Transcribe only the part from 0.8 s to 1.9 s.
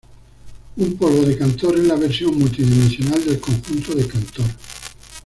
polvo de Cantor es